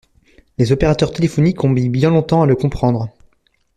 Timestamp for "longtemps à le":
2.09-2.55